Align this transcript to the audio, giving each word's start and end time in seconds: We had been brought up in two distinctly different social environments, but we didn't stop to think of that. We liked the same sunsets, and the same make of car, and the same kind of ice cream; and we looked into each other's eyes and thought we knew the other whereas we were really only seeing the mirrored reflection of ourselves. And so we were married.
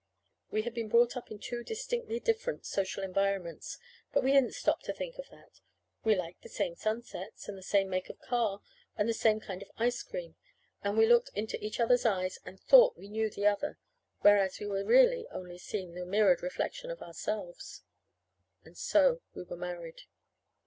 We 0.49 0.63
had 0.63 0.73
been 0.73 0.89
brought 0.89 1.15
up 1.15 1.29
in 1.29 1.37
two 1.37 1.63
distinctly 1.63 2.19
different 2.19 2.65
social 2.65 3.03
environments, 3.03 3.77
but 4.11 4.23
we 4.23 4.31
didn't 4.31 4.55
stop 4.55 4.81
to 4.81 4.93
think 4.93 5.19
of 5.19 5.29
that. 5.29 5.61
We 6.03 6.15
liked 6.15 6.41
the 6.41 6.49
same 6.49 6.73
sunsets, 6.75 7.47
and 7.47 7.55
the 7.55 7.61
same 7.61 7.87
make 7.87 8.09
of 8.09 8.19
car, 8.19 8.61
and 8.97 9.07
the 9.07 9.13
same 9.13 9.39
kind 9.39 9.61
of 9.61 9.69
ice 9.77 10.01
cream; 10.01 10.37
and 10.83 10.97
we 10.97 11.05
looked 11.05 11.29
into 11.35 11.63
each 11.63 11.79
other's 11.79 12.03
eyes 12.03 12.39
and 12.45 12.59
thought 12.59 12.97
we 12.97 13.09
knew 13.09 13.29
the 13.29 13.45
other 13.45 13.77
whereas 14.21 14.59
we 14.59 14.65
were 14.65 14.83
really 14.83 15.27
only 15.29 15.59
seeing 15.59 15.93
the 15.93 16.03
mirrored 16.03 16.41
reflection 16.41 16.89
of 16.89 17.03
ourselves. 17.03 17.83
And 18.63 18.75
so 18.75 19.21
we 19.35 19.43
were 19.43 19.55
married. 19.55 20.01